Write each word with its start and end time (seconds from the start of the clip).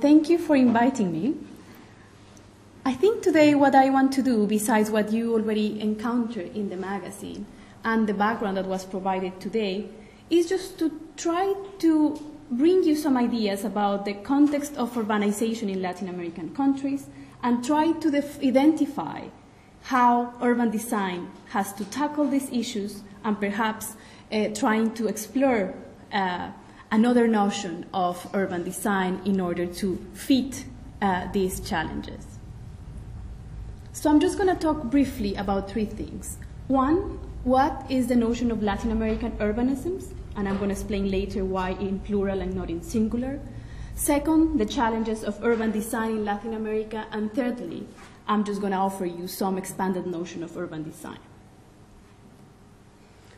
Thank 0.00 0.30
you 0.30 0.38
for 0.38 0.56
inviting 0.56 1.12
me. 1.12 1.34
I 2.86 2.94
think 2.94 3.22
today 3.22 3.54
what 3.54 3.74
I 3.74 3.90
want 3.90 4.14
to 4.14 4.22
do, 4.22 4.46
besides 4.46 4.90
what 4.90 5.12
you 5.12 5.34
already 5.34 5.78
encountered 5.78 6.56
in 6.56 6.70
the 6.70 6.76
magazine 6.78 7.44
and 7.84 8.06
the 8.06 8.14
background 8.14 8.56
that 8.56 8.64
was 8.64 8.86
provided 8.86 9.38
today, 9.40 9.90
is 10.30 10.48
just 10.48 10.78
to 10.78 10.90
try 11.18 11.52
to 11.80 12.18
bring 12.50 12.82
you 12.82 12.96
some 12.96 13.18
ideas 13.18 13.62
about 13.66 14.06
the 14.06 14.14
context 14.14 14.74
of 14.78 14.90
urbanization 14.94 15.70
in 15.70 15.82
Latin 15.82 16.08
American 16.08 16.54
countries 16.54 17.08
and 17.42 17.62
try 17.62 17.92
to 17.92 18.08
identify 18.42 19.28
how 19.82 20.32
urban 20.40 20.70
design 20.70 21.30
has 21.50 21.74
to 21.74 21.84
tackle 21.84 22.26
these 22.26 22.50
issues 22.50 23.02
and 23.22 23.38
perhaps 23.38 23.96
uh, 24.32 24.48
trying 24.54 24.94
to 24.94 25.08
explore 25.08 25.74
uh, 26.10 26.48
another 26.94 27.26
notion 27.26 27.84
of 27.92 28.24
urban 28.34 28.62
design 28.62 29.20
in 29.24 29.40
order 29.40 29.66
to 29.66 29.96
fit 30.14 30.64
uh, 31.02 31.26
these 31.32 31.58
challenges. 31.58 32.24
So 33.92 34.08
I'm 34.08 34.20
just 34.20 34.38
going 34.38 34.48
to 34.48 34.60
talk 34.66 34.84
briefly 34.84 35.34
about 35.34 35.68
three 35.68 35.86
things. 35.86 36.38
One, 36.68 37.18
what 37.42 37.84
is 37.90 38.06
the 38.06 38.14
notion 38.14 38.52
of 38.52 38.62
Latin 38.62 38.92
American 38.92 39.32
urbanisms? 39.38 40.12
And 40.36 40.48
I'm 40.48 40.56
going 40.58 40.68
to 40.68 40.76
explain 40.76 41.10
later 41.10 41.44
why 41.44 41.70
in 41.70 41.98
plural 41.98 42.40
and 42.40 42.54
not 42.54 42.70
in 42.70 42.80
singular. 42.80 43.40
Second, 43.96 44.58
the 44.58 44.66
challenges 44.66 45.24
of 45.24 45.42
urban 45.42 45.72
design 45.72 46.10
in 46.12 46.24
Latin 46.24 46.54
America. 46.54 47.06
And 47.10 47.34
thirdly, 47.34 47.88
I'm 48.28 48.44
just 48.44 48.60
going 48.60 48.72
to 48.72 48.78
offer 48.78 49.04
you 49.04 49.26
some 49.26 49.58
expanded 49.58 50.06
notion 50.06 50.44
of 50.44 50.56
urban 50.56 50.84
design. 50.84 51.18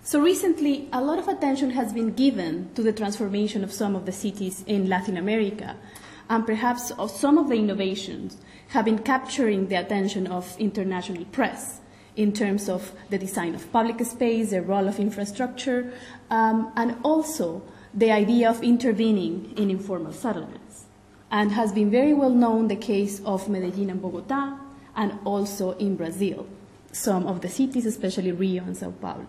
So 0.06 0.20
recently, 0.20 0.88
a 0.92 1.02
lot 1.02 1.18
of 1.18 1.26
attention 1.26 1.70
has 1.70 1.92
been 1.92 2.12
given 2.12 2.70
to 2.76 2.82
the 2.84 2.92
transformation 2.92 3.64
of 3.64 3.72
some 3.72 3.96
of 3.96 4.06
the 4.06 4.12
cities 4.12 4.62
in 4.68 4.88
Latin 4.88 5.16
America, 5.16 5.74
and 6.30 6.46
perhaps 6.46 6.92
of 6.92 7.10
some 7.10 7.38
of 7.38 7.48
the 7.48 7.56
innovations 7.56 8.36
have 8.68 8.84
been 8.84 9.00
capturing 9.00 9.66
the 9.66 9.74
attention 9.74 10.28
of 10.28 10.56
international 10.60 11.24
press 11.24 11.80
in 12.14 12.32
terms 12.32 12.68
of 12.68 12.92
the 13.10 13.18
design 13.18 13.56
of 13.56 13.72
public 13.72 13.98
space, 14.06 14.50
the 14.50 14.62
role 14.62 14.86
of 14.86 15.00
infrastructure, 15.00 15.92
um, 16.30 16.70
and 16.76 16.96
also 17.02 17.60
the 17.92 18.12
idea 18.12 18.48
of 18.48 18.62
intervening 18.62 19.52
in 19.56 19.70
informal 19.70 20.12
settlements. 20.12 20.84
And 21.32 21.50
has 21.50 21.72
been 21.72 21.90
very 21.90 22.14
well 22.14 22.30
known 22.30 22.68
the 22.68 22.76
case 22.76 23.20
of 23.24 23.48
Medellin 23.48 23.90
and 23.90 24.00
Bogota, 24.00 24.56
and 24.94 25.18
also 25.24 25.72
in 25.78 25.96
Brazil, 25.96 26.46
some 26.92 27.26
of 27.26 27.40
the 27.40 27.48
cities, 27.48 27.86
especially 27.86 28.30
Rio 28.30 28.62
and 28.62 28.76
Sao 28.76 28.92
Paulo. 28.92 29.26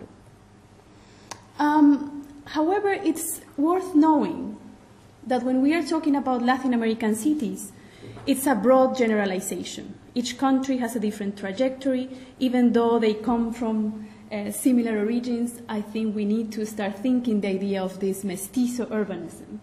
Um, 1.59 2.27
however, 2.45 2.91
it's 2.91 3.41
worth 3.57 3.95
knowing 3.95 4.57
that 5.25 5.43
when 5.43 5.61
we 5.61 5.73
are 5.73 5.83
talking 5.83 6.15
about 6.15 6.43
Latin 6.43 6.73
American 6.73 7.15
cities, 7.15 7.71
it's 8.25 8.45
a 8.45 8.55
broad 8.55 8.97
generalization. 8.97 9.95
Each 10.13 10.37
country 10.37 10.77
has 10.77 10.95
a 10.95 10.99
different 10.99 11.37
trajectory, 11.37 12.09
even 12.39 12.73
though 12.73 12.99
they 12.99 13.13
come 13.13 13.53
from 13.53 14.07
uh, 14.31 14.51
similar 14.51 14.99
origins. 14.99 15.61
I 15.67 15.81
think 15.81 16.15
we 16.15 16.25
need 16.25 16.51
to 16.53 16.65
start 16.65 16.99
thinking 16.99 17.41
the 17.41 17.49
idea 17.49 17.83
of 17.83 17.99
this 17.99 18.23
mestizo 18.23 18.85
urbanism 18.85 19.59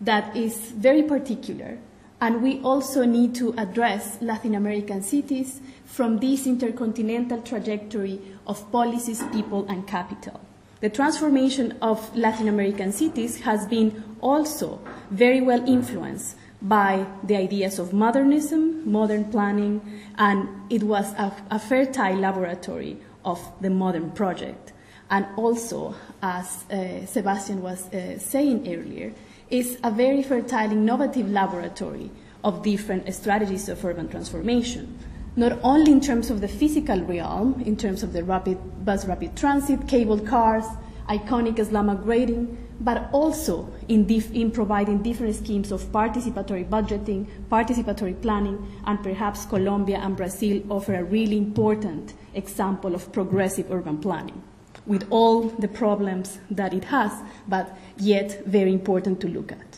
that 0.00 0.36
is 0.36 0.56
very 0.72 1.02
particular. 1.02 1.78
And 2.20 2.42
we 2.42 2.60
also 2.62 3.04
need 3.04 3.34
to 3.36 3.54
address 3.58 4.18
Latin 4.22 4.54
American 4.54 5.02
cities 5.02 5.60
from 5.84 6.18
this 6.18 6.46
intercontinental 6.46 7.42
trajectory 7.42 8.20
of 8.46 8.70
policies, 8.72 9.22
people, 9.32 9.66
and 9.68 9.86
capital. 9.86 10.40
The 10.80 10.90
transformation 10.90 11.78
of 11.80 12.14
Latin 12.14 12.48
American 12.48 12.92
cities 12.92 13.40
has 13.40 13.66
been 13.66 14.04
also 14.20 14.78
very 15.10 15.40
well 15.40 15.66
influenced 15.66 16.36
by 16.60 17.06
the 17.24 17.34
ideas 17.34 17.78
of 17.78 17.94
modernism, 17.94 18.90
modern 18.90 19.24
planning, 19.30 19.80
and 20.18 20.48
it 20.70 20.82
was 20.82 21.12
a, 21.14 21.32
a 21.50 21.58
fertile 21.58 22.16
laboratory 22.16 22.98
of 23.24 23.40
the 23.62 23.70
modern 23.70 24.10
project. 24.10 24.74
And 25.08 25.26
also, 25.36 25.94
as 26.22 26.64
uh, 26.70 27.06
Sebastian 27.06 27.62
was 27.62 27.86
uh, 27.94 28.18
saying 28.18 28.68
earlier, 28.68 29.14
is 29.48 29.78
a 29.82 29.90
very 29.90 30.22
fertile, 30.22 30.72
innovative 30.72 31.30
laboratory 31.30 32.10
of 32.44 32.62
different 32.62 33.12
strategies 33.14 33.70
of 33.70 33.82
urban 33.82 34.08
transformation 34.08 34.98
not 35.36 35.58
only 35.62 35.92
in 35.92 36.00
terms 36.00 36.30
of 36.30 36.40
the 36.40 36.48
physical 36.48 37.00
realm, 37.02 37.62
in 37.66 37.76
terms 37.76 38.02
of 38.02 38.12
the 38.12 38.24
rapid 38.24 38.58
bus 38.84 39.04
rapid 39.04 39.36
transit, 39.36 39.86
cable 39.86 40.18
cars, 40.18 40.64
iconic 41.08 41.64
slum 41.64 41.88
upgrading, 41.88 42.56
but 42.80 43.08
also 43.12 43.68
in, 43.88 44.08
in, 44.10 44.50
providing 44.50 45.02
different 45.02 45.34
schemes 45.34 45.72
of 45.72 45.82
participatory 45.92 46.68
budgeting, 46.68 47.26
participatory 47.50 48.20
planning, 48.20 48.66
and 48.86 49.02
perhaps 49.02 49.44
Colombia 49.46 49.98
and 49.98 50.16
Brazil 50.16 50.62
offer 50.70 50.94
a 50.94 51.04
really 51.04 51.38
important 51.38 52.14
example 52.34 52.94
of 52.94 53.12
progressive 53.12 53.70
urban 53.70 53.98
planning 53.98 54.42
with 54.84 55.06
all 55.10 55.42
the 55.42 55.68
problems 55.68 56.38
that 56.50 56.72
it 56.72 56.84
has, 56.84 57.12
but 57.48 57.76
yet 57.98 58.44
very 58.46 58.72
important 58.72 59.20
to 59.20 59.28
look 59.28 59.52
at. 59.52 59.75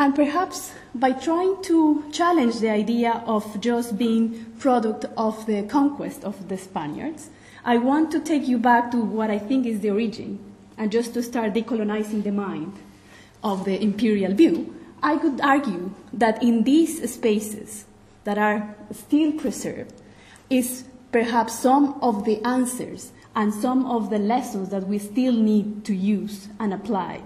And 0.00 0.14
perhaps 0.14 0.72
by 0.94 1.12
trying 1.12 1.62
to 1.64 2.04
challenge 2.10 2.60
the 2.60 2.70
idea 2.70 3.22
of 3.26 3.60
just 3.60 3.98
being 3.98 4.46
product 4.58 5.04
of 5.14 5.44
the 5.44 5.64
conquest 5.64 6.24
of 6.24 6.48
the 6.48 6.56
Spaniards, 6.56 7.28
I 7.66 7.76
want 7.76 8.10
to 8.12 8.20
take 8.20 8.48
you 8.48 8.56
back 8.56 8.90
to 8.92 8.96
what 8.96 9.30
I 9.30 9.38
think 9.38 9.66
is 9.66 9.80
the 9.80 9.90
origin, 9.90 10.38
and 10.78 10.90
just 10.90 11.12
to 11.12 11.22
start 11.22 11.52
decolonizing 11.52 12.22
the 12.22 12.32
mind 12.32 12.72
of 13.44 13.66
the 13.66 13.78
imperial 13.78 14.32
view, 14.32 14.74
I 15.02 15.18
could 15.18 15.38
argue 15.42 15.92
that 16.14 16.42
in 16.42 16.62
these 16.62 17.12
spaces 17.12 17.84
that 18.24 18.38
are 18.38 18.74
still 18.92 19.32
preserved 19.32 19.92
is 20.48 20.84
perhaps 21.12 21.58
some 21.58 21.98
of 22.00 22.24
the 22.24 22.42
answers 22.42 23.12
and 23.36 23.52
some 23.52 23.84
of 23.84 24.08
the 24.08 24.18
lessons 24.18 24.70
that 24.70 24.88
we 24.88 24.98
still 24.98 25.34
need 25.34 25.84
to 25.84 25.94
use 25.94 26.48
and 26.58 26.72
apply 26.72 27.20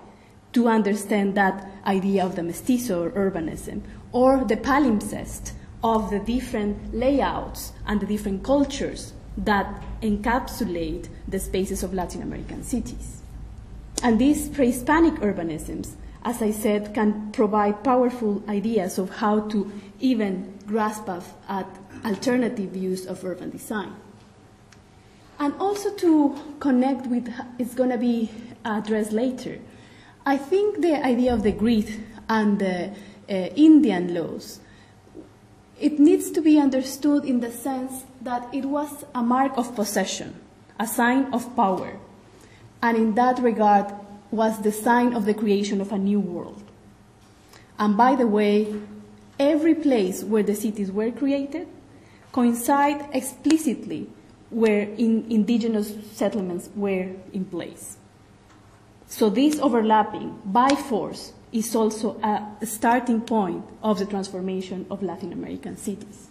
to 0.55 0.69
understand 0.69 1.35
that 1.35 1.69
idea 1.87 2.25
of 2.25 2.37
the 2.37 2.43
mestizo 2.43 3.05
or 3.05 3.11
urbanism, 3.11 3.83
or 4.13 4.45
the 4.45 4.57
palimpsest 4.57 5.53
of 5.83 6.11
the 6.11 6.21
different 6.21 6.95
layouts 6.95 7.73
and 7.87 8.01
the 8.01 8.07
different 8.07 8.43
cultures 8.43 9.13
that 9.37 9.83
encapsulate 10.01 11.09
the 11.29 11.39
spaces 11.39 11.83
of 11.83 11.93
Latin 11.93 12.23
American 12.23 12.63
cities. 12.63 13.21
And 14.03 14.19
these 14.19 14.49
pre 14.49 14.71
Hispanic 14.71 15.15
urbanisms, 15.15 15.95
as 16.25 16.41
I 16.41 16.53
said, 16.53 16.95
can 16.95 17.33
provide 17.33 17.85
powerful 17.85 18.43
ideas 18.49 18.99
of 18.99 19.11
how 19.11 19.41
to 19.49 19.71
even 20.01 20.59
grasp 20.67 21.09
at 21.09 21.67
alternative 22.05 22.71
views 22.71 23.07
of 23.07 23.25
urban 23.25 23.51
design. 23.51 23.95
And 25.39 25.55
also 25.59 25.93
to 25.97 26.37
connect 26.61 27.07
with, 27.09 27.29
it's 27.59 27.75
going 27.75 27.91
to 27.91 27.99
be 27.99 28.31
addressed 28.65 29.13
later, 29.13 29.59
I 30.27 30.39
think 30.39 30.81
the 30.81 31.05
idea 31.05 31.35
of 31.35 31.43
the 31.43 31.53
grid 31.53 32.03
and 32.29 32.59
the 32.59 32.91
uh, 33.29 33.33
Indian 33.57 34.15
laws, 34.15 34.61
it 35.79 35.99
needs 35.99 36.31
to 36.31 36.41
be 36.41 36.59
understood 36.59 37.25
in 37.25 37.41
the 37.41 37.51
sense 37.51 38.05
that 38.23 38.49
it 38.55 38.65
was 38.65 39.05
a 39.15 39.23
mark 39.23 39.53
of 39.57 39.75
possession, 39.75 40.35
a 40.81 40.87
sign 40.87 41.33
of 41.33 41.55
power, 41.55 41.99
and 42.83 42.97
in 42.97 43.15
that 43.17 43.39
regard 43.39 43.93
was 44.31 44.63
the 44.63 44.73
sign 44.73 45.15
of 45.15 45.27
the 45.27 45.35
creation 45.35 45.81
of 45.81 45.93
a 45.93 45.99
new 45.99 46.21
world. 46.21 46.63
And 47.79 47.97
by 47.97 48.15
the 48.15 48.27
way, 48.27 48.75
every 49.39 49.75
place 49.75 50.25
where 50.25 50.43
the 50.43 50.55
cities 50.55 50.91
were 50.91 51.11
created 51.11 51.69
coincide 52.33 53.07
explicitly 53.13 54.09
where 54.51 54.83
in 54.83 55.27
indigenous 55.31 55.95
settlements 56.13 56.71
were 56.75 57.11
in 57.33 57.45
place. 57.45 57.97
So 59.15 59.31
this 59.31 59.61
overlapping 59.61 60.41
by 60.45 60.71
force 60.71 61.35
is 61.53 61.77
also 61.77 62.19
a 62.21 62.67
starting 62.67 63.21
point 63.21 63.65
of 63.81 64.01
the 64.01 64.07
transformation 64.07 64.87
of 64.91 65.05
Latin 65.05 65.33
American 65.33 65.77
cities. 65.77 66.27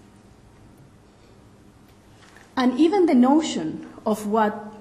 And 2.57 2.77
even 2.77 3.05
the 3.05 3.13
notion 3.15 3.87
of 4.05 4.27
what 4.27 4.73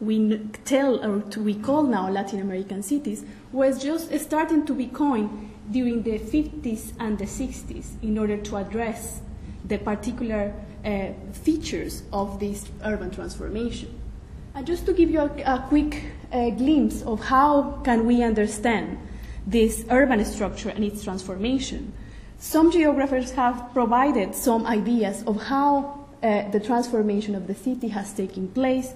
we 0.00 0.38
tell 0.64 1.04
or 1.04 1.18
we 1.40 1.56
call 1.56 1.82
now 1.82 2.08
Latin 2.08 2.38
American 2.38 2.80
cities 2.80 3.24
was 3.50 3.82
just 3.82 4.16
starting 4.20 4.64
to 4.64 4.72
be 4.72 4.86
coined 4.86 5.50
during 5.72 6.04
the 6.04 6.20
50s 6.20 6.92
and 7.00 7.18
the 7.18 7.24
60s 7.24 8.00
in 8.04 8.18
order 8.18 8.36
to 8.36 8.56
address 8.56 9.20
the 9.64 9.78
particular 9.78 10.54
uh, 10.84 11.08
features 11.32 12.04
of 12.12 12.38
this 12.38 12.66
urban 12.84 13.10
transformation. 13.10 14.00
And 14.54 14.64
just 14.64 14.86
to 14.86 14.92
give 14.92 15.10
you 15.10 15.22
a, 15.22 15.42
a 15.42 15.66
quick 15.68 16.04
uh, 16.32 16.50
glimpse 16.50 17.02
of 17.02 17.24
how 17.24 17.80
can 17.84 18.06
we 18.06 18.22
understand 18.22 18.98
this 19.46 19.84
urban 19.90 20.24
structure 20.24 20.68
and 20.68 20.84
its 20.84 21.02
transformation, 21.04 21.92
some 22.38 22.70
geographers 22.70 23.32
have 23.32 23.70
provided 23.72 24.34
some 24.34 24.66
ideas 24.66 25.24
of 25.26 25.42
how 25.44 26.06
uh, 26.22 26.48
the 26.50 26.60
transformation 26.60 27.34
of 27.34 27.46
the 27.46 27.54
city 27.54 27.88
has 27.88 28.12
taken 28.12 28.48
place. 28.48 28.92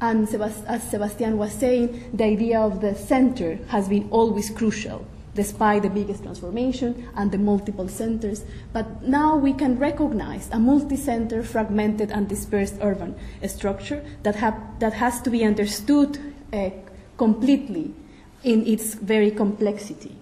And 0.00 0.28
as 0.34 0.82
Sebastian 0.90 1.38
was 1.38 1.52
saying, 1.52 2.10
the 2.12 2.24
idea 2.24 2.60
of 2.60 2.80
the 2.80 2.94
center 2.94 3.58
has 3.68 3.88
been 3.88 4.08
always 4.10 4.50
crucial 4.50 5.06
despite 5.34 5.82
the 5.82 5.88
biggest 5.88 6.22
transformation 6.22 7.08
and 7.14 7.32
the 7.32 7.38
multiple 7.38 7.88
centers. 7.88 8.44
But 8.72 9.02
now 9.02 9.36
we 9.36 9.52
can 9.54 9.78
recognize 9.78 10.50
a 10.52 10.58
multi 10.58 10.96
center, 10.96 11.42
fragmented, 11.42 12.10
and 12.10 12.28
dispersed 12.28 12.76
urban 12.82 13.14
structure 13.46 14.04
that, 14.24 14.36
have, 14.36 14.60
that 14.80 14.92
has 14.94 15.22
to 15.22 15.30
be 15.30 15.44
understood 15.44 16.31
uh, 16.52 16.70
completely 17.16 17.94
in 18.42 18.66
its 18.66 18.94
very 18.94 19.30
complexity. 19.30 20.16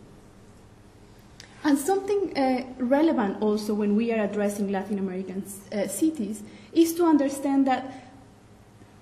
And 1.63 1.79
something 1.79 2.37
uh, 2.37 2.65
relevant 2.79 3.43
also 3.43 3.75
when 3.75 3.95
we 3.95 4.13
are 4.13 4.25
addressing 4.25 4.73
Latin 4.73 4.99
American 4.99 5.45
uh, 5.73 5.89
cities 5.89 6.43
is 6.73 6.95
to 6.95 7.05
understand 7.05 7.67
that 7.67 7.93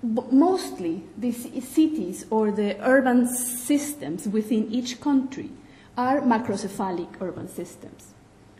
mostly 0.01 1.03
these 1.17 1.43
cities 1.67 2.25
or 2.29 2.51
the 2.51 2.77
urban 2.85 3.27
systems 3.27 4.27
within 4.27 4.71
each 4.71 4.99
country 4.99 5.49
are 5.97 6.21
macrocephalic 6.21 7.09
urban 7.21 7.47
systems. 7.47 8.13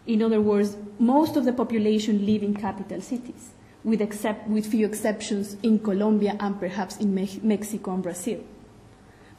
In 0.05 0.21
other 0.21 0.41
words, 0.41 0.75
most 0.97 1.35
of 1.35 1.45
the 1.45 1.53
population 1.53 2.25
live 2.25 2.43
in 2.43 2.55
capital 2.55 3.01
cities, 3.01 3.51
with, 3.83 4.01
except, 4.01 4.47
with 4.47 4.65
few 4.65 4.85
exceptions 4.85 5.55
in 5.61 5.79
Colombia 5.79 6.35
and 6.39 6.59
perhaps 6.59 6.97
in 6.97 7.13
Me- 7.13 7.39
Mexico 7.43 7.93
and 7.93 8.03
Brazil. 8.03 8.43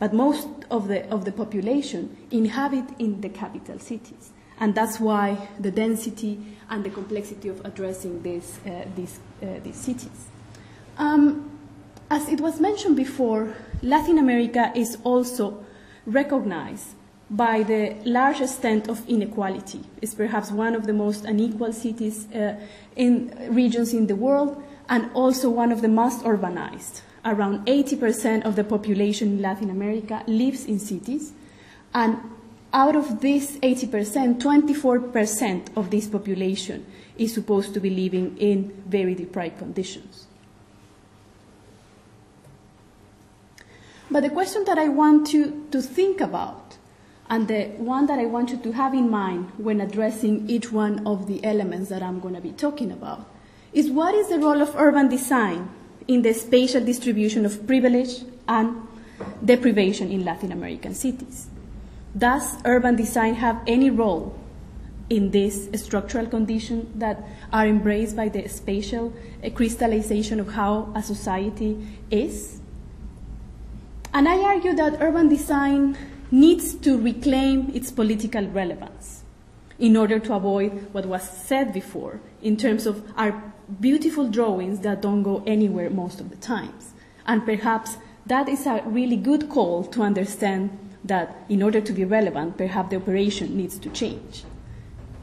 But 0.01 0.13
most 0.13 0.49
of 0.71 0.89
the, 0.89 1.09
of 1.11 1.25
the 1.25 1.31
population 1.31 2.17
inhabit 2.33 2.87
in 2.99 3.21
the 3.21 3.29
capital 3.29 3.79
cities. 3.79 4.33
And 4.59 4.75
that's 4.75 4.99
why 4.99 5.49
the 5.61 5.71
density 5.71 6.41
and 6.69 6.83
the 6.83 6.91
complexity 6.91 7.49
of 7.49 7.65
addressing 7.65 8.23
these, 8.23 8.59
uh, 8.67 8.87
these, 8.97 9.21
uh, 9.43 9.61
these 9.63 9.77
cities. 9.77 10.27
Um, 10.99 11.51
as 12.11 12.29
it 12.29 12.41
was 12.41 12.61
mentioned 12.61 12.97
before, 12.97 13.55
Latin 13.83 14.19
America 14.19 14.73
is 14.75 14.99
also 15.05 15.65
recognized 16.07 16.89
by 17.31 17.63
the 17.63 17.95
large 18.05 18.41
extent 18.41 18.89
of 18.89 19.09
inequality. 19.09 19.81
It's 20.03 20.15
perhaps 20.15 20.51
one 20.51 20.75
of 20.75 20.87
the 20.87 20.93
most 20.93 21.25
unequal 21.25 21.73
cities 21.73 22.27
uh, 22.35 22.57
in 22.97 23.33
regions 23.51 23.95
in 23.95 24.09
the 24.09 24.17
world 24.17 24.61
and 24.89 25.11
also 25.15 25.49
one 25.49 25.71
of 25.71 25.83
the 25.83 25.89
most 25.89 26.23
urbanized. 26.25 27.03
Around 27.25 27.67
80% 27.67 28.45
of 28.47 28.57
the 28.57 28.65
population 28.65 29.29
in 29.29 29.43
Latin 29.43 29.69
America 29.69 30.25
lives 30.27 30.65
in 30.65 30.79
cities, 30.79 31.33
and 31.93 32.19
out 32.73 32.97
of 32.97 33.21
this 33.21 33.59
80%, 33.59 34.41
24% 34.41 35.77
of 35.77 35.91
this 35.91 36.07
population 36.07 36.87
is 37.19 37.35
supposed 37.35 37.75
to 37.75 37.81
be 37.81 37.91
living 37.91 38.39
in 38.39 38.73
very 38.87 39.15
deprived 39.15 39.59
conditions. 39.59 40.29
But 44.11 44.23
the 44.23 44.31
question 44.31 44.65
that 44.65 44.79
I 44.79 44.89
want 44.89 45.33
you 45.33 45.67
to 45.71 45.83
think 45.83 46.21
about, 46.21 46.79
and 47.29 47.47
the 47.47 47.67
one 47.77 48.07
that 48.07 48.19
I 48.19 48.25
want 48.25 48.51
you 48.51 48.57
to 48.59 48.73
have 48.73 48.95
in 48.95 49.09
mind 49.11 49.53
when 49.57 49.81
addressing 49.81 50.49
each 50.49 50.73
one 50.73 51.07
of 51.07 51.27
the 51.29 51.45
elements 51.45 51.91
that 51.91 52.03
I'm 52.03 52.19
going 52.19 52.35
to 52.35 52.41
be 52.41 52.53
talking 52.53 52.91
about, 52.91 53.29
is 53.73 53.91
what 53.91 54.15
is 54.15 54.29
the 54.29 54.39
role 54.39 54.61
of 54.61 54.75
urban 54.75 55.09
design 55.09 55.71
in 56.11 56.23
the 56.23 56.35
spatial 56.35 56.85
distribution 56.85 57.47
of 57.47 57.65
privilege 57.69 58.25
and 58.49 58.77
deprivation 59.45 60.11
in 60.11 60.25
Latin 60.25 60.51
American 60.51 60.93
cities? 60.93 61.47
Does 62.19 62.57
urban 62.65 62.97
design 62.97 63.35
have 63.35 63.63
any 63.69 63.91
role 63.91 64.37
in 65.09 65.31
this 65.31 65.69
structural 65.77 66.27
condition 66.27 66.91
that 66.97 67.23
are 67.53 67.65
embraced 67.65 68.17
by 68.17 68.29
the 68.29 68.49
spatial 68.49 69.13
eh, 69.45 69.51
crystallization 69.51 70.41
of 70.41 70.49
how 70.49 70.93
a 70.97 71.03
society 71.03 71.79
is? 72.11 72.61
And 74.13 74.29
I 74.29 74.43
argue 74.43 74.75
that 74.75 75.01
urban 75.01 75.29
design 75.29 75.97
needs 76.33 76.75
to 76.87 76.99
reclaim 77.01 77.71
its 77.73 77.93
political 77.93 78.49
relevance 78.49 79.23
in 79.79 79.97
order 79.97 80.19
to 80.19 80.35
avoid 80.35 80.93
what 80.93 81.07
was 81.07 81.23
said 81.23 81.73
before 81.73 82.21
in 82.43 82.57
terms 82.57 82.85
of 82.85 83.01
our 83.17 83.53
beautiful 83.81 84.29
drawings 84.29 84.81
that 84.81 85.03
don't 85.03 85.23
go 85.23 85.43
anywhere 85.47 85.91
most 85.91 86.21
of 86.21 86.31
the 86.31 86.37
times. 86.37 86.95
And 87.27 87.45
perhaps 87.45 87.97
that 88.27 88.49
is 88.49 88.67
a 88.67 88.83
really 88.87 89.17
good 89.17 89.49
call 89.49 89.85
to 89.85 90.03
understand 90.03 90.77
that 91.05 91.45
in 91.49 91.63
order 91.63 91.81
to 91.81 91.93
be 91.93 92.05
relevant, 92.05 92.57
perhaps 92.57 92.91
the 92.91 92.97
operation 92.97 93.57
needs 93.57 93.79
to 93.79 93.91
change. 93.91 94.45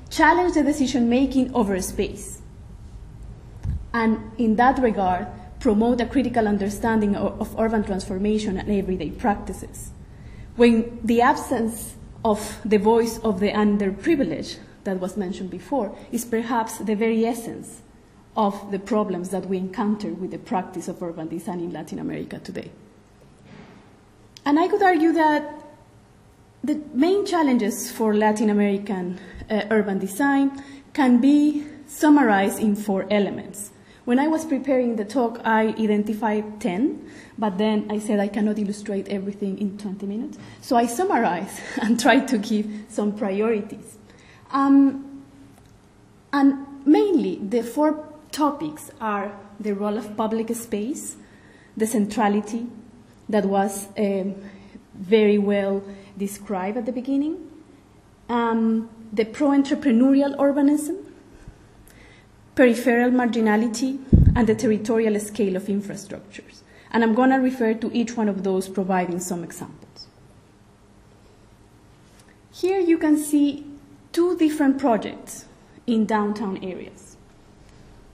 Challenge 0.09 0.53
the 0.53 0.63
decision 0.63 1.09
making 1.09 1.53
over 1.53 1.79
space. 1.81 2.41
And 3.93 4.31
in 4.37 4.55
that 4.55 4.79
regard, 4.79 5.27
promote 5.59 6.01
a 6.01 6.05
critical 6.05 6.47
understanding 6.47 7.15
of, 7.15 7.55
urban 7.59 7.83
transformation 7.83 8.57
and 8.57 8.71
everyday 8.71 9.09
practices. 9.11 9.91
When 10.55 10.99
the 11.03 11.21
absence 11.21 11.95
of 12.23 12.59
the 12.65 12.77
voice 12.77 13.19
of 13.19 13.39
the 13.39 13.51
underprivileged 13.51 14.57
that 14.83 14.99
was 14.99 15.17
mentioned 15.17 15.49
before 15.49 15.95
is 16.11 16.25
perhaps 16.25 16.77
the 16.77 16.95
very 16.95 17.25
essence 17.25 17.81
of 18.37 18.71
the 18.71 18.79
problems 18.79 19.29
that 19.29 19.47
we 19.47 19.57
encounter 19.57 20.09
with 20.09 20.29
the 20.29 20.37
practice 20.37 20.87
of 20.87 21.01
urban 21.01 21.27
design 21.27 21.59
in 21.59 21.73
Latin 21.73 21.97
America 21.97 22.39
today. 22.39 22.69
And 24.45 24.59
I 24.59 24.67
could 24.67 24.83
argue 24.83 25.11
that 25.13 25.55
the 26.63 26.79
main 26.93 27.25
challenges 27.25 27.91
for 27.91 28.15
Latin 28.15 28.49
American 28.49 29.19
uh, 29.49 29.63
urban 29.71 29.97
design 29.97 30.63
can 30.93 31.19
be 31.19 31.65
summarized 31.87 32.59
in 32.59 32.75
four 32.75 33.07
elements. 33.09 33.71
When 34.05 34.19
I 34.19 34.27
was 34.27 34.45
preparing 34.45 34.95
the 34.95 35.03
talk, 35.03 35.41
I 35.43 35.75
identified 35.79 36.61
10, 36.61 37.11
but 37.37 37.57
then 37.57 37.87
I 37.89 37.99
said 37.99 38.19
I 38.19 38.27
cannot 38.29 38.57
illustrate 38.57 39.09
everything 39.09 39.59
in 39.59 39.77
20 39.77 40.05
minutes. 40.05 40.37
So 40.61 40.77
I 40.77 40.85
summarized 40.85 41.59
and 41.81 41.99
tried 41.99 42.27
to 42.29 42.37
give 42.37 42.67
some 42.87 43.17
priorities. 43.17 43.97
Um, 44.51 45.23
and 46.31 46.85
mainly, 46.85 47.37
the 47.37 47.63
four 47.63 48.07
topics 48.37 48.91
are 49.01 49.31
the 49.59 49.73
role 49.73 49.97
of 49.97 50.15
public 50.15 50.53
space, 50.55 51.15
the 51.75 51.87
centrality 51.87 52.67
that 53.27 53.45
was 53.45 53.87
um, 53.97 54.35
very 54.93 55.39
well 55.39 55.83
described 56.17 56.77
at 56.77 56.85
the 56.85 56.91
beginning, 56.91 57.35
um, 58.29 58.89
the 59.11 59.25
pro 59.25 59.47
entrepreneurial 59.49 60.35
urbanism, 60.37 60.97
peripheral 62.53 63.09
marginality, 63.09 63.99
and 64.35 64.45
the 64.47 64.55
territorial 64.55 65.19
scale 65.19 65.55
of 65.55 65.63
infrastructures. 65.63 66.61
And 66.91 67.03
I'm 67.03 67.15
going 67.15 67.31
to 67.31 67.37
refer 67.37 67.73
to 67.73 67.91
each 67.91 68.15
one 68.15 68.29
of 68.29 68.43
those, 68.43 68.69
providing 68.69 69.19
some 69.19 69.43
examples. 69.43 70.07
Here 72.51 72.79
you 72.79 72.99
can 72.99 73.17
see 73.17 73.65
two 74.11 74.37
different 74.37 74.77
projects 74.77 75.45
in 75.87 76.05
downtown 76.05 76.63
areas 76.63 77.06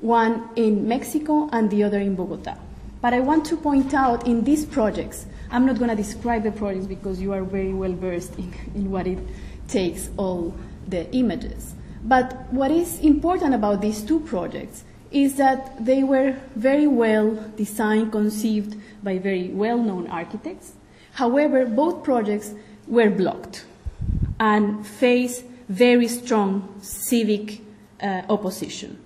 one 0.03 0.49
in 0.57 0.85
Mexico 0.85 1.49
and 1.53 1.71
the 1.71 1.81
other 1.81 1.99
in 1.99 2.13
Bogota. 2.13 2.57
But 3.01 3.13
I 3.13 3.21
want 3.21 3.45
to 3.45 3.57
point 3.57 3.93
out 3.93 4.27
in 4.27 4.43
these 4.43 4.65
projects, 4.65 5.25
I'm 5.49 5.65
not 5.65 5.77
going 5.77 5.89
to 5.89 5.95
describe 5.95 6.43
the 6.43 6.51
projects 6.51 6.85
because 6.85 7.21
you 7.21 7.31
are 7.31 7.43
very 7.43 7.73
well 7.73 7.93
versed 7.93 8.37
in, 8.37 8.53
in 8.75 8.91
what 8.91 9.07
it 9.07 9.19
takes, 9.67 10.09
all 10.17 10.53
the 10.87 11.09
images. 11.15 11.73
But 12.03 12.51
what 12.51 12.69
is 12.69 12.99
important 12.99 13.55
about 13.55 13.81
these 13.81 14.03
two 14.03 14.19
projects 14.19 14.83
is 15.09 15.35
that 15.35 15.85
they 15.85 16.03
were 16.03 16.35
very 16.55 16.87
well 16.87 17.35
designed, 17.55 18.11
conceived 18.11 18.75
by 19.03 19.19
very 19.19 19.49
well 19.49 19.77
known 19.77 20.07
architects. 20.07 20.73
However, 21.13 21.65
both 21.65 22.03
projects 22.03 22.53
were 22.87 23.09
blocked 23.09 23.65
and 24.39 24.85
faced 24.85 25.45
very 25.69 26.07
strong 26.07 26.75
civic 26.81 27.61
uh, 28.01 28.23
opposition, 28.27 28.99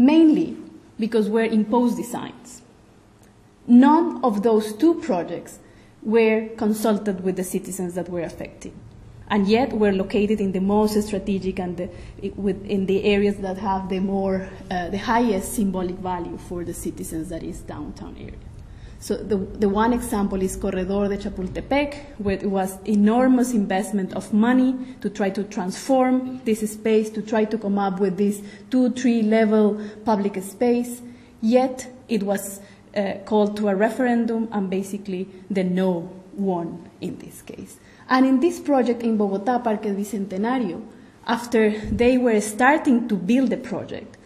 mainly 0.00 0.56
because 0.98 1.28
were 1.28 1.44
imposed 1.44 1.96
designs. 1.96 2.62
None 3.66 4.24
of 4.24 4.42
those 4.42 4.72
two 4.72 4.94
projects 5.00 5.58
were 6.02 6.48
consulted 6.56 7.22
with 7.22 7.36
the 7.36 7.44
citizens 7.44 7.94
that 7.94 8.08
were 8.08 8.22
affected 8.22 8.72
and 9.30 9.46
yet 9.46 9.72
we're 9.72 9.92
located 9.92 10.40
in 10.40 10.52
the 10.52 10.60
most 10.60 11.00
strategic 11.06 11.60
and 11.60 11.76
the, 11.76 11.88
in 12.20 12.86
the 12.86 13.04
areas 13.04 13.36
that 13.36 13.56
have 13.58 13.88
the 13.88 14.00
more 14.00 14.48
uh, 14.70 14.90
the 14.90 14.98
highest 14.98 15.52
symbolic 15.52 15.96
value 15.96 16.36
for 16.36 16.64
the 16.64 16.74
citizens 16.74 17.28
that 17.28 17.42
is 17.42 17.60
downtown 17.60 18.16
area 18.18 18.49
so 19.02 19.16
the, 19.16 19.36
the 19.36 19.68
one 19.68 19.94
example 19.94 20.42
is 20.42 20.56
corredor 20.56 21.08
de 21.08 21.16
chapultepec 21.16 21.94
where 22.18 22.36
it 22.36 22.44
was 22.44 22.78
enormous 22.84 23.52
investment 23.54 24.12
of 24.12 24.30
money 24.34 24.76
to 25.00 25.08
try 25.08 25.30
to 25.30 25.42
transform 25.44 26.42
this 26.44 26.60
space 26.70 27.08
to 27.10 27.22
try 27.22 27.46
to 27.46 27.56
come 27.56 27.78
up 27.78 27.98
with 27.98 28.18
this 28.18 28.42
two 28.70 28.90
three 28.90 29.22
level 29.22 29.80
public 30.04 30.40
space. 30.42 31.00
Yet 31.40 31.90
it 32.08 32.22
was 32.22 32.60
uh, 32.94 33.14
called 33.24 33.56
to 33.56 33.68
a 33.68 33.74
referendum 33.74 34.48
and 34.52 34.68
basically 34.68 35.28
the 35.50 35.64
no 35.64 36.12
won 36.34 36.90
in 37.00 37.16
this 37.18 37.40
case. 37.40 37.78
And 38.06 38.26
in 38.26 38.40
this 38.40 38.60
project 38.60 39.02
in 39.02 39.16
Bogotá, 39.16 39.64
Parque 39.64 39.94
Bicentenario, 39.96 40.82
after 41.26 41.70
they 41.88 42.18
were 42.18 42.40
starting 42.40 43.08
to 43.08 43.14
build 43.16 43.48
the 43.48 43.56
project, 43.56 44.18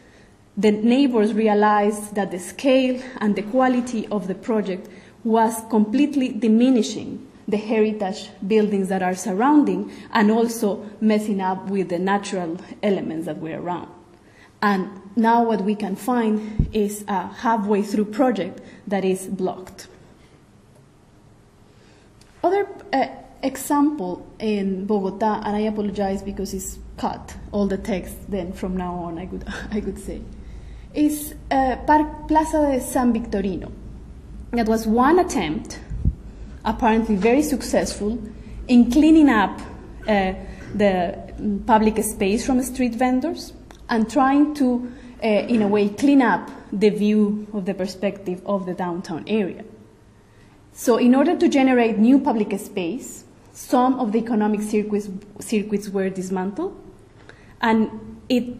the 0.57 0.71
neighbors 0.71 1.35
realized 1.35 2.15
that 2.15 2.31
the 2.31 2.39
scale 2.39 3.03
and 3.19 3.35
the 3.35 3.43
quality 3.43 4.07
of 4.09 4.29
the 4.29 4.35
project 4.35 4.89
was 5.25 5.63
completely 5.71 6.29
diminishing 6.29 7.27
the 7.49 7.57
heritage 7.57 8.31
buildings 8.47 8.89
that 8.89 9.03
are 9.03 9.15
surrounding 9.15 9.91
and 10.13 10.31
also 10.31 10.85
messing 11.01 11.41
up 11.41 11.67
with 11.69 11.89
the 11.89 11.99
natural 11.99 12.59
elements 12.83 13.27
that 13.27 13.39
were 13.39 13.61
around. 13.61 13.89
And 14.63 14.89
now 15.17 15.45
what 15.45 15.61
we 15.61 15.75
can 15.75 15.97
find 15.97 16.69
is 16.73 17.05
a 17.07 17.27
halfway 17.27 17.83
through 17.83 18.07
project 18.07 18.61
that 18.87 19.05
is 19.05 19.27
blocked. 19.27 19.89
Other 22.43 22.69
uh, 22.93 23.07
example 23.43 24.27
in 24.39 24.87
Bogota, 24.87 25.43
and 25.45 25.57
I 25.57 25.61
apologize 25.61 26.23
because 26.23 26.55
it's 26.55 26.79
cut 26.97 27.37
all 27.53 27.67
the 27.67 27.79
text. 27.79 28.31
Then 28.31 28.53
from 28.53 28.77
now 28.77 28.95
on, 28.95 29.19
I 29.19 29.27
could 29.27 29.45
I 29.71 29.81
could 29.81 29.99
say, 29.99 30.23
is 30.95 31.35
uh, 31.51 31.77
Park 31.87 32.29
Plaza 32.29 32.71
de 32.71 32.81
San 32.81 33.13
Victorino. 33.13 33.71
That 34.53 34.69
was 34.69 34.87
one 34.87 35.19
attempt, 35.19 35.81
apparently 36.65 37.17
very 37.17 37.43
successful, 37.43 38.19
in 38.69 38.91
cleaning 38.91 39.29
up 39.29 39.61
uh, 40.07 40.35
the 40.75 41.19
public 41.67 42.03
space 42.03 42.47
from 42.47 42.63
street 42.63 42.95
vendors 42.95 43.53
and 43.89 44.11
trying 44.11 44.55
to, 44.55 44.93
uh, 45.23 45.27
in 45.27 45.63
a 45.63 45.69
way, 45.69 45.89
clean 45.89 46.23
up 46.23 46.51
the 46.73 46.91
view 46.91 47.47
of 47.53 47.67
the 47.67 47.75
perspective 47.75 48.41
of 48.47 48.67
the 48.67 48.75
downtown 48.75 49.25
area. 49.27 49.65
So, 50.73 50.97
in 50.97 51.15
order 51.15 51.37
to 51.37 51.49
generate 51.49 51.99
new 51.99 52.19
public 52.19 52.59
space, 52.59 53.25
some 53.53 54.01
of 54.01 54.13
the 54.13 54.19
economic 54.19 54.63
circuits, 54.63 55.09
circuits 55.39 55.89
were 55.89 56.11
dismantled, 56.11 56.77
and 57.61 57.89
it, 58.29 58.57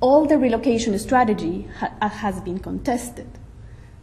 all 0.00 0.26
the 0.26 0.38
relocation 0.38 0.98
strategy 0.98 1.68
ha- 1.78 2.08
has 2.08 2.40
been 2.40 2.58
contested. 2.58 3.28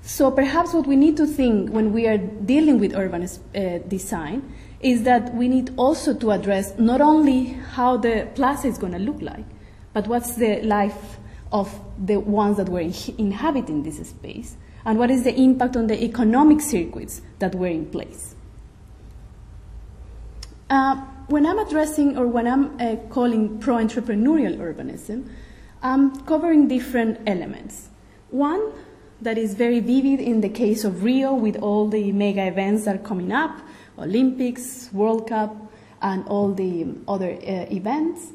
So, 0.02 0.32
perhaps 0.32 0.74
what 0.74 0.86
we 0.86 0.96
need 0.96 1.16
to 1.18 1.26
think 1.26 1.70
when 1.70 1.94
we 1.94 2.08
are 2.08 2.18
dealing 2.18 2.80
with 2.80 2.94
urban 2.96 3.24
uh, 3.24 3.78
design 3.88 4.54
is 4.82 5.04
that 5.04 5.34
we 5.34 5.48
need 5.48 5.72
also 5.78 6.14
to 6.14 6.32
address 6.32 6.78
not 6.78 7.00
only 7.00 7.46
how 7.76 7.98
the 7.98 8.28
plaza 8.36 8.68
is 8.68 8.78
going 8.78 8.92
to 8.92 9.00
look 9.00 9.22
like, 9.22 9.46
but 9.94 10.08
what's 10.08 10.36
the 10.36 10.62
life 10.64 11.18
of 11.54 11.80
the 12.04 12.18
ones 12.18 12.58
that 12.58 12.68
were 12.68 12.82
inhabiting 12.82 13.84
this 13.84 14.10
space, 14.10 14.58
and 14.86 15.00
what 15.00 15.10
is 15.10 15.24
the 15.24 15.34
impact 15.40 15.78
on 15.78 15.88
the 15.88 16.04
economic 16.04 16.60
circuits 16.60 17.22
that 17.40 17.56
were 17.56 17.68
in 17.68 17.86
place. 17.86 18.36
Uh, 20.70 20.96
when 21.28 21.46
I'm 21.46 21.60
addressing 21.60 22.18
or 22.18 22.28
when 22.28 22.48
I'm 22.48 22.80
uh, 22.82 22.96
calling 23.10 23.60
pro 23.60 23.76
entrepreneurial 23.76 24.58
urbanism, 24.58 25.30
I'm 25.84 26.16
covering 26.22 26.68
different 26.68 27.20
elements. 27.28 27.90
One 28.32 28.72
that 29.22 29.38
is 29.38 29.54
very 29.54 29.80
vivid 29.80 30.20
in 30.20 30.42
the 30.42 30.50
case 30.50 30.84
of 30.84 31.04
Rio 31.04 31.34
with 31.34 31.58
all 31.58 31.88
the 31.88 32.12
mega 32.12 32.48
events 32.48 32.86
that 32.86 32.96
are 32.96 33.06
coming 33.06 33.32
up 33.32 33.62
Olympics, 34.00 34.90
World 34.92 35.28
Cup, 35.28 35.56
and 36.02 36.26
all 36.28 36.54
the 36.54 36.88
other 37.08 37.32
uh, 37.32 37.68
events 37.72 38.34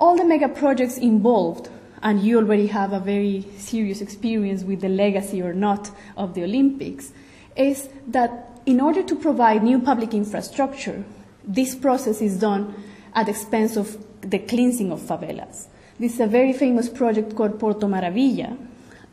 all 0.00 0.16
the 0.16 0.24
mega 0.24 0.48
projects 0.48 0.96
involved, 0.96 1.68
and 2.02 2.22
you 2.22 2.38
already 2.38 2.66
have 2.66 2.92
a 2.92 3.00
very 3.00 3.46
serious 3.58 4.00
experience 4.00 4.64
with 4.64 4.80
the 4.80 4.88
legacy 4.88 5.42
or 5.42 5.52
not 5.52 5.90
of 6.16 6.34
the 6.34 6.42
Olympics, 6.42 7.12
is 7.54 7.90
that 8.08 8.60
in 8.64 8.80
order 8.80 9.02
to 9.02 9.14
provide 9.14 9.62
new 9.62 9.78
public 9.78 10.14
infrastructure, 10.14 11.04
this 11.44 11.74
process 11.74 12.22
is 12.22 12.38
done 12.38 12.74
at 13.14 13.26
the 13.26 13.32
expense 13.32 13.76
of 13.76 14.02
the 14.22 14.38
cleansing 14.38 14.90
of 14.90 15.00
favelas. 15.00 15.66
This 16.00 16.14
is 16.14 16.20
a 16.20 16.26
very 16.26 16.54
famous 16.54 16.88
project 16.88 17.36
called 17.36 17.60
Porto 17.60 17.86
Maravilha, 17.86 18.56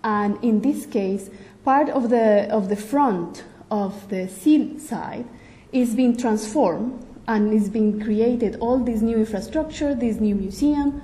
and 0.05 0.41
in 0.41 0.61
this 0.61 0.85
case, 0.85 1.29
part 1.65 1.89
of 1.89 2.09
the, 2.09 2.49
of 2.49 2.69
the 2.69 2.77
front 2.77 3.43
of 3.69 4.07
the 4.07 4.29
sea 4.29 4.79
side 4.79 5.25
is 5.73 5.95
being 5.95 6.15
transformed 6.15 7.05
and 7.27 7.51
is 7.51 7.67
being 7.67 7.99
created 7.99 8.55
all 8.61 8.79
this 8.79 9.01
new 9.01 9.17
infrastructure, 9.17 9.93
this 9.93 10.21
new 10.21 10.33
museum. 10.33 11.01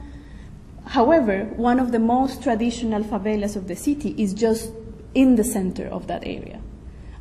However, 0.85 1.51
one 1.57 1.81
of 1.81 1.91
the 1.91 1.99
most 1.99 2.41
traditional 2.41 3.03
favelas 3.03 3.57
of 3.57 3.67
the 3.67 3.75
city 3.75 4.15
is 4.17 4.33
just 4.33 4.71
in 5.13 5.35
the 5.35 5.43
center 5.43 5.87
of 5.87 6.07
that 6.07 6.23
area. 6.25 6.61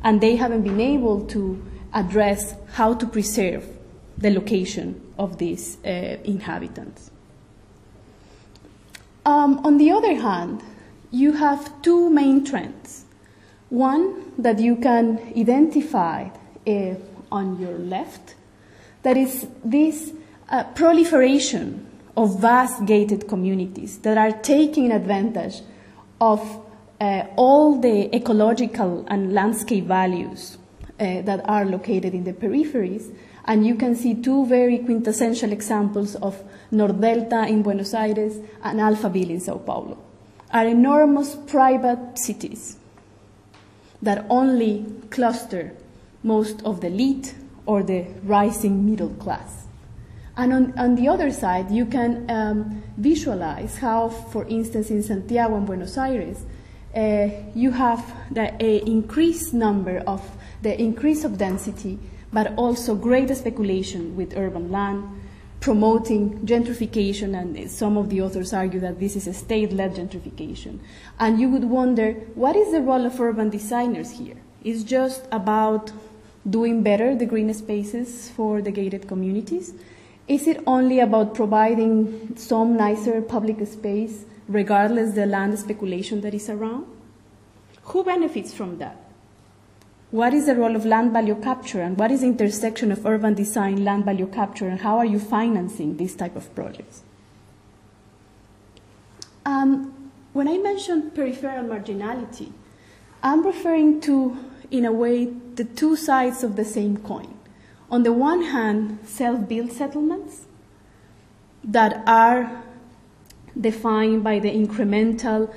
And 0.05 0.21
they 0.21 0.37
haven't 0.37 0.61
been 0.61 0.79
able 0.79 1.25
to 1.27 1.61
address 1.93 2.55
how 2.71 2.93
to 2.93 3.05
preserve 3.05 3.67
the 4.17 4.29
location 4.29 5.01
of 5.19 5.37
these 5.37 5.79
uh, 5.83 5.89
inhabitants. 6.23 7.11
Um, 9.25 9.59
on 9.63 9.77
the 9.77 9.91
other 9.91 10.15
hand, 10.15 10.61
you 11.11 11.33
have 11.33 11.81
two 11.81 12.09
main 12.09 12.43
trends. 12.43 13.05
One 13.69 14.33
that 14.37 14.59
you 14.59 14.75
can 14.75 15.19
identify 15.37 16.29
uh, 16.67 16.95
on 17.31 17.59
your 17.59 17.77
left, 17.77 18.35
that 19.03 19.17
is 19.17 19.47
this 19.63 20.13
uh, 20.49 20.65
proliferation 20.75 21.87
of 22.15 22.39
vast 22.39 22.85
gated 22.85 23.27
communities 23.27 23.97
that 23.99 24.17
are 24.17 24.31
taking 24.31 24.91
advantage 24.91 25.61
of 26.21 26.39
uh, 27.01 27.25
all 27.35 27.79
the 27.79 28.15
ecological 28.15 29.05
and 29.07 29.33
landscape 29.33 29.85
values 29.85 30.57
uh, 30.99 31.21
that 31.21 31.41
are 31.45 31.65
located 31.65 32.13
in 32.13 32.23
the 32.23 32.33
peripheries. 32.33 33.13
And 33.45 33.65
you 33.65 33.75
can 33.75 33.95
see 33.95 34.15
two 34.15 34.45
very 34.45 34.77
quintessential 34.79 35.51
examples 35.51 36.15
of 36.15 36.41
Nordelta 36.71 37.47
in 37.47 37.61
Buenos 37.61 37.93
Aires 37.93 38.37
and 38.63 38.79
Alphaville 38.79 39.31
in 39.31 39.39
Sao 39.39 39.57
Paulo. 39.57 39.97
Are 40.51 40.65
enormous 40.65 41.35
private 41.35 42.17
cities 42.17 42.77
that 44.01 44.25
only 44.29 44.85
cluster 45.09 45.73
most 46.23 46.61
of 46.63 46.81
the 46.81 46.87
elite 46.87 47.35
or 47.65 47.83
the 47.83 48.05
rising 48.23 48.85
middle 48.85 49.09
class. 49.09 49.65
And 50.35 50.51
on, 50.51 50.79
on 50.79 50.95
the 50.95 51.07
other 51.07 51.31
side, 51.31 51.69
you 51.69 51.85
can 51.85 52.29
um, 52.29 52.83
visualize 52.97 53.77
how, 53.77 54.09
for 54.09 54.45
instance, 54.47 54.89
in 54.89 55.03
Santiago 55.03 55.55
and 55.55 55.65
Buenos 55.65 55.97
Aires, 55.97 56.43
uh, 56.95 57.29
you 57.53 57.71
have 57.71 58.03
the 58.31 58.83
increased 58.85 59.53
number 59.53 59.99
of 60.07 60.21
the 60.61 60.79
increase 60.79 61.23
of 61.23 61.37
density, 61.37 61.99
but 62.33 62.53
also 62.57 62.95
greater 62.95 63.35
speculation 63.35 64.15
with 64.15 64.35
urban 64.35 64.71
land, 64.71 65.21
promoting 65.59 66.39
gentrification, 66.39 67.39
and 67.39 67.71
some 67.71 67.95
of 67.95 68.09
the 68.09 68.19
authors 68.21 68.51
argue 68.51 68.79
that 68.81 68.99
this 68.99 69.15
is 69.15 69.27
a 69.27 69.33
state-led 69.33 69.95
gentrification. 69.95 70.79
And 71.19 71.39
you 71.39 71.47
would 71.49 71.63
wonder, 71.63 72.13
what 72.35 72.55
is 72.55 72.71
the 72.71 72.81
role 72.81 73.05
of 73.05 73.21
urban 73.21 73.49
designers 73.49 74.11
here? 74.11 74.35
Is 74.63 74.83
just 74.83 75.25
about 75.31 75.91
doing 76.49 76.83
better 76.83 77.15
the 77.15 77.25
green 77.25 77.53
spaces 77.53 78.29
for 78.29 78.61
the 78.61 78.71
gated 78.71 79.07
communities? 79.07 79.73
Is 80.27 80.47
it 80.47 80.61
only 80.65 80.99
about 80.99 81.35
providing 81.35 82.35
some 82.35 82.75
nicer 82.75 83.21
public 83.21 83.65
space 83.67 84.25
regardless 84.47 85.13
the 85.13 85.25
land 85.25 85.57
speculation 85.59 86.21
that 86.21 86.33
is 86.33 86.49
around? 86.49 86.85
Who 87.83 88.03
benefits 88.03 88.53
from 88.53 88.77
that? 88.79 89.02
What 90.13 90.31
is 90.31 90.45
the 90.45 90.53
role 90.55 90.75
of 90.75 90.85
land 90.85 91.11
value 91.11 91.33
capture 91.33 91.81
and 91.81 91.97
what 91.97 92.11
is 92.11 92.21
the 92.21 92.27
intersection 92.27 92.91
of 92.91 93.03
urban 93.03 93.33
design, 93.33 93.83
land 93.83 94.05
value 94.05 94.27
capture, 94.27 94.67
and 94.67 94.81
how 94.81 94.99
are 94.99 95.05
you 95.05 95.17
financing 95.17 95.97
these 95.97 96.15
type 96.15 96.35
of 96.35 96.53
projects? 96.53 97.01
Um, 99.43 100.11
when 100.33 100.47
I 100.47 100.59
mention 100.59 101.09
peripheral 101.09 101.63
marginality, 101.63 102.51
I'm 103.23 103.43
referring 103.43 104.01
to 104.01 104.37
in 104.69 104.85
a 104.85 104.91
way, 104.91 105.25
the 105.55 105.63
two 105.63 105.95
sides 105.95 106.43
of 106.43 106.57
the 106.57 106.65
same 106.65 106.97
coin. 106.97 107.33
On 107.89 108.03
the 108.03 108.13
one 108.13 108.41
hand, 108.41 108.99
self 109.03 109.47
built 109.47 109.71
settlements 109.71 110.45
that 111.63 112.03
are 112.07 112.63
defined 113.59 114.23
by 114.23 114.39
the 114.39 114.49
incremental 114.49 115.53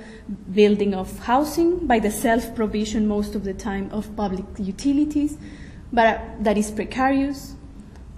building 0.53 0.93
of 0.93 1.19
housing, 1.19 1.87
by 1.87 1.99
the 1.99 2.11
self 2.11 2.55
provision 2.55 3.07
most 3.07 3.35
of 3.35 3.43
the 3.43 3.53
time 3.53 3.89
of 3.91 4.15
public 4.15 4.45
utilities, 4.57 5.37
but 5.91 6.21
that 6.43 6.57
is 6.57 6.71
precarious. 6.71 7.55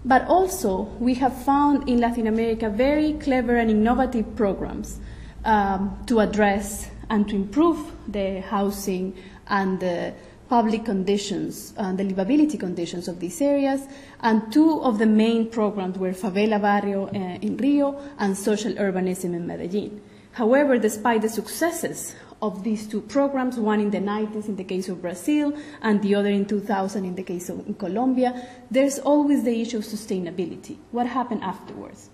But 0.06 0.26
also, 0.28 0.84
we 1.00 1.16
have 1.16 1.44
found 1.44 1.90
in 1.90 2.00
Latin 2.00 2.28
America 2.28 2.70
very 2.70 3.14
clever 3.14 3.58
and 3.58 3.70
innovative 3.70 4.36
programs 4.36 5.00
um, 5.44 6.02
to 6.08 6.20
address 6.20 6.90
and 7.10 7.28
to 7.30 7.36
improve 7.36 7.92
the 8.08 8.42
housing 8.42 9.16
and 9.48 9.80
the 9.80 10.14
public 10.50 10.84
conditions 10.84 11.74
and 11.78 11.98
the 11.98 12.04
livability 12.04 12.60
conditions 12.60 13.08
of 13.08 13.20
these 13.20 13.40
areas. 13.42 13.82
And 14.22 14.52
two 14.52 14.82
of 14.82 14.98
the 14.98 15.06
main 15.06 15.50
programs 15.50 15.98
were 15.98 16.12
Favela 16.12 16.60
Barrio 16.60 17.08
uh, 17.08 17.38
in 17.42 17.56
Rio 17.58 18.00
and 18.18 18.36
Social 18.36 18.74
Urbanism 18.74 19.36
in 19.36 19.46
Medellin. 19.46 20.02
However, 20.32 20.78
despite 20.78 21.22
the 21.22 21.30
successes 21.30 22.16
of 22.42 22.64
these 22.64 22.88
two 22.88 23.02
programs, 23.02 23.58
one 23.58 23.80
in 23.80 23.92
the 23.92 24.00
90s 24.00 24.48
in 24.48 24.56
the 24.56 24.64
case 24.64 24.90
of 24.90 25.02
Brazil 25.02 25.54
and 25.82 26.02
the 26.02 26.16
other 26.16 26.30
in 26.30 26.46
2000 26.46 27.06
in 27.06 27.16
the 27.16 27.24
case 27.24 27.50
of 27.50 27.78
Colombia, 27.78 28.48
there's 28.72 29.00
always 29.00 29.44
the 29.44 29.62
issue 29.62 29.78
of 29.78 29.84
sustainability. 29.84 30.78
What 30.92 31.08
happened 31.08 31.44
afterwards? 31.44 32.10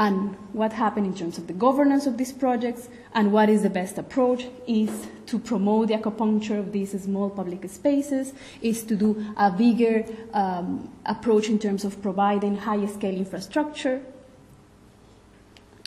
And 0.00 0.34
what 0.54 0.72
happened 0.72 1.04
in 1.04 1.14
terms 1.14 1.36
of 1.36 1.46
the 1.46 1.52
governance 1.52 2.06
of 2.06 2.16
these 2.16 2.32
projects 2.32 2.88
and 3.12 3.30
what 3.30 3.50
is 3.50 3.62
the 3.62 3.68
best 3.68 3.98
approach 3.98 4.46
is 4.66 5.06
to 5.26 5.38
promote 5.38 5.88
the 5.88 5.94
acupuncture 5.94 6.58
of 6.58 6.72
these 6.72 6.92
small 7.02 7.28
public 7.28 7.68
spaces, 7.68 8.32
is 8.62 8.82
to 8.82 8.96
do 8.96 9.22
a 9.36 9.50
bigger 9.50 10.06
um, 10.32 10.90
approach 11.04 11.50
in 11.50 11.58
terms 11.58 11.84
of 11.84 12.00
providing 12.00 12.56
high 12.56 12.86
scale 12.86 13.14
infrastructure. 13.14 14.00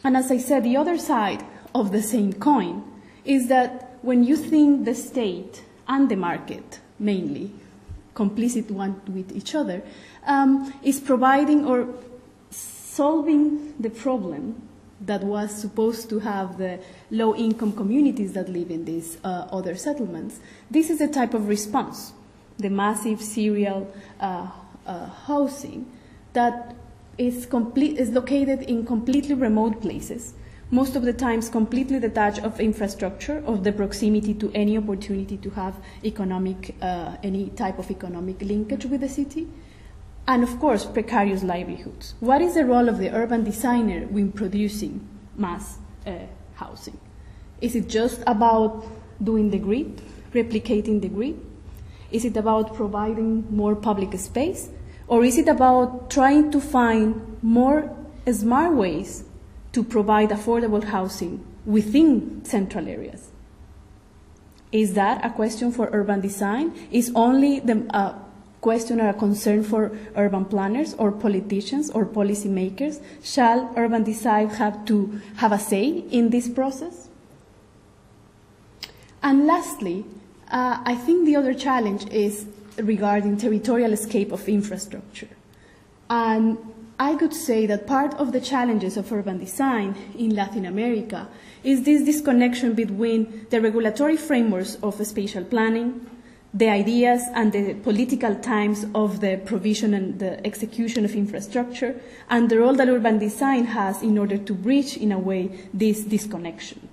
And 0.03 0.15
as 0.15 0.29
I 0.29 0.37
said, 0.37 0.63
the 0.63 0.77
other 0.77 0.99
side 0.99 1.43
of 1.73 1.91
the 1.91 2.03
same 2.03 2.33
coin 2.33 2.83
is 3.25 3.47
that 3.47 3.97
when 4.03 4.23
you 4.23 4.37
think 4.37 4.85
the 4.85 4.93
state 4.93 5.63
and 5.87 6.07
the 6.07 6.17
market, 6.17 6.81
mainly, 6.99 7.51
complicit 8.13 8.69
one 8.69 9.01
with 9.07 9.35
each 9.35 9.55
other, 9.55 9.81
um, 10.27 10.71
is 10.83 10.99
providing 10.99 11.65
or 11.65 11.87
solving 12.95 13.73
the 13.79 13.89
problem 13.89 14.61
that 15.01 15.23
was 15.23 15.49
supposed 15.53 16.09
to 16.09 16.19
have 16.19 16.57
the 16.57 16.79
low 17.11 17.35
income 17.35 17.71
communities 17.73 18.33
that 18.33 18.47
live 18.47 18.69
in 18.69 18.85
these 18.85 19.17
uh, 19.23 19.47
other 19.51 19.75
settlements. 19.75 20.39
This 20.69 20.89
is 20.89 21.01
a 21.01 21.07
type 21.07 21.33
of 21.33 21.47
response, 21.47 22.13
the 22.57 22.69
massive 22.69 23.19
serial 23.21 23.91
uh, 24.19 24.47
uh, 24.85 25.07
housing 25.27 25.91
that 26.33 26.75
is, 27.17 27.45
complete, 27.45 27.97
is 27.97 28.09
located 28.09 28.61
in 28.63 28.85
completely 28.85 29.35
remote 29.35 29.81
places, 29.81 30.33
most 30.69 30.95
of 30.95 31.03
the 31.03 31.13
times 31.13 31.49
completely 31.49 31.99
detached 31.99 32.39
of 32.39 32.59
infrastructure, 32.59 33.43
of 33.45 33.63
the 33.63 33.71
proximity 33.71 34.33
to 34.35 34.51
any 34.53 34.77
opportunity 34.77 35.37
to 35.37 35.49
have 35.51 35.75
economic, 36.03 36.75
uh, 36.81 37.17
any 37.23 37.49
type 37.49 37.77
of 37.79 37.89
economic 37.91 38.41
linkage 38.41 38.85
with 38.85 39.01
the 39.01 39.09
city 39.09 39.47
and 40.27 40.43
of 40.43 40.59
course, 40.59 40.85
precarious 40.85 41.43
livelihoods. 41.43 42.15
What 42.19 42.41
is 42.41 42.55
the 42.55 42.65
role 42.65 42.87
of 42.87 42.97
the 42.97 43.13
urban 43.13 43.43
designer 43.43 44.05
when 44.07 44.31
producing 44.31 45.07
mass 45.35 45.77
uh, 46.07 46.13
housing? 46.55 46.99
Is 47.59 47.75
it 47.75 47.89
just 47.89 48.23
about 48.25 48.85
doing 49.21 49.49
the 49.49 49.59
grid, 49.59 50.01
replicating 50.33 51.01
the 51.01 51.09
grid? 51.09 51.39
Is 52.11 52.25
it 52.25 52.37
about 52.37 52.75
providing 52.75 53.45
more 53.53 53.75
public 53.75 54.17
space? 54.19 54.69
Or 55.07 55.23
is 55.23 55.37
it 55.37 55.47
about 55.47 56.09
trying 56.09 56.51
to 56.51 56.61
find 56.61 57.37
more 57.41 57.95
smart 58.31 58.75
ways 58.75 59.25
to 59.73 59.83
provide 59.83 60.29
affordable 60.29 60.83
housing 60.83 61.45
within 61.65 62.45
central 62.45 62.87
areas? 62.87 63.31
Is 64.71 64.93
that 64.93 65.23
a 65.23 65.29
question 65.29 65.71
for 65.71 65.89
urban 65.91 66.21
design? 66.21 66.73
Is 66.91 67.11
only 67.13 67.59
the 67.59 67.85
uh, 67.93 68.17
question 68.63 68.99
or 68.99 69.09
a 69.09 69.13
concern 69.13 69.61
for 69.61 69.91
urban 70.15 70.45
planners 70.45 70.95
or 70.95 71.11
politicians 71.11 71.91
or 71.91 72.05
policymakers? 72.05 73.01
Shall 73.21 73.71
urban 73.75 74.03
design 74.03 74.49
have 74.61 74.85
to 74.85 75.21
have 75.35 75.51
a 75.51 75.59
say 75.59 76.03
in 76.09 76.29
this 76.31 76.47
process? 76.49 77.09
And 79.21 79.45
lastly, 79.45 80.05
uh, 80.49 80.81
I 80.83 80.95
think 80.95 81.25
the 81.25 81.35
other 81.35 81.53
challenge 81.53 82.09
is 82.09 82.45
regarding 82.77 83.37
territorial 83.37 83.93
escape 83.93 84.31
of 84.31 84.47
infrastructure. 84.47 85.29
And 86.09 86.57
I 86.99 87.15
could 87.15 87.33
say 87.33 87.65
that 87.65 87.87
part 87.87 88.13
of 88.15 88.31
the 88.31 88.41
challenges 88.41 88.97
of 88.97 89.11
urban 89.11 89.39
design 89.39 89.95
in 90.17 90.35
Latin 90.35 90.65
America 90.65 91.27
is 91.63 91.83
this 91.83 92.03
disconnection 92.03 92.73
between 92.73 93.47
the 93.49 93.59
regulatory 93.61 94.17
frameworks 94.17 94.77
of 94.83 95.05
spatial 95.05 95.43
planning, 95.43 96.05
the 96.53 96.69
ideas 96.69 97.23
and 97.33 97.51
the 97.51 97.73
political 97.75 98.35
times 98.35 98.85
of 98.93 99.21
the 99.21 99.41
provision 99.45 99.93
and 99.93 100.19
the 100.19 100.45
execution 100.45 101.03
of 101.03 101.15
infrastructure, 101.15 101.99
and 102.29 102.49
the 102.49 102.59
role 102.59 102.75
that 102.75 102.87
urban 102.87 103.17
design 103.17 103.65
has 103.65 104.03
in 104.03 104.17
order 104.17 104.37
to 104.37 104.53
bridge, 104.53 104.95
in 104.97 105.11
a 105.11 105.17
way, 105.17 105.49
this 105.73 106.03
disconnection. 106.03 106.87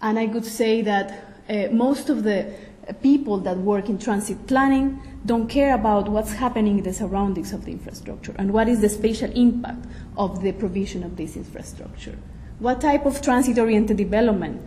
And 0.00 0.18
I 0.18 0.28
could 0.28 0.46
say 0.46 0.82
that 0.82 1.42
uh, 1.48 1.68
most 1.72 2.08
of 2.08 2.22
the 2.22 2.54
people 3.02 3.38
that 3.38 3.56
work 3.58 3.88
in 3.88 3.98
transit 3.98 4.46
planning 4.46 5.00
don't 5.24 5.46
care 5.46 5.74
about 5.74 6.08
what's 6.08 6.32
happening 6.32 6.78
in 6.78 6.84
the 6.84 6.92
surroundings 6.92 7.52
of 7.52 7.64
the 7.64 7.70
infrastructure 7.70 8.34
and 8.38 8.52
what 8.52 8.68
is 8.68 8.80
the 8.80 8.88
spatial 8.88 9.30
impact 9.32 9.86
of 10.16 10.42
the 10.42 10.52
provision 10.52 11.04
of 11.04 11.16
this 11.16 11.36
infrastructure. 11.36 12.18
What 12.58 12.80
type 12.80 13.06
of 13.06 13.22
transit-oriented 13.22 13.96
development 13.96 14.62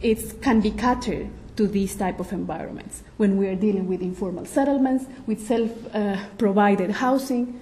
it 0.00 0.40
can 0.40 0.60
be 0.60 0.70
catered 0.70 1.28
to 1.60 1.66
these 1.66 1.94
type 1.94 2.18
of 2.20 2.32
environments 2.32 3.02
when 3.18 3.36
we 3.36 3.46
are 3.46 3.54
dealing 3.54 3.86
with 3.86 4.00
informal 4.00 4.46
settlements, 4.46 5.04
with 5.26 5.46
self-provided 5.46 6.88
uh, 6.88 6.94
housing, 6.94 7.60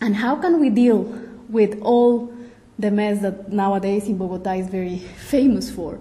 and 0.00 0.16
how 0.16 0.34
can 0.34 0.58
we 0.58 0.68
deal 0.68 1.02
with 1.48 1.80
all 1.82 2.34
the 2.80 2.90
mess 2.90 3.22
that 3.22 3.52
nowadays 3.52 4.08
in 4.08 4.18
Bogota 4.18 4.54
is 4.54 4.66
very 4.66 4.98
famous 4.98 5.70
for 5.70 6.00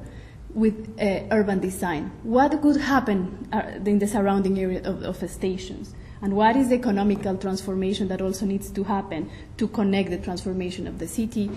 with 0.56 0.76
uh, 1.00 1.20
urban 1.30 1.60
design? 1.60 2.12
What 2.24 2.60
could 2.60 2.78
happen 2.78 3.48
uh, 3.54 3.80
in 3.86 4.00
the 4.00 4.08
surrounding 4.08 4.58
area 4.58 4.82
of, 4.84 5.04
of 5.04 5.30
stations? 5.30 5.94
And 6.24 6.36
what 6.36 6.56
is 6.56 6.70
the 6.70 6.76
economical 6.76 7.38
transformation 7.38 8.08
that 8.08 8.20
also 8.20 8.48
needs 8.48 8.72
to 8.72 8.84
happen 8.84 9.30
to 9.58 9.68
connect 9.68 10.10
the 10.10 10.18
transformation 10.18 10.88
of 10.88 10.98
the 10.98 11.08
city 11.08 11.52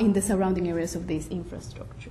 in 0.00 0.12
the 0.12 0.22
surrounding 0.22 0.68
areas 0.68 0.94
of 0.94 1.06
this 1.06 1.26
infrastructure? 1.28 2.10